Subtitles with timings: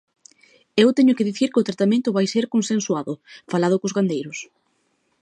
[0.77, 3.13] E eu teño que dicir que o tratamento vai ser consensuado,
[3.51, 4.39] falado cos gandeiros.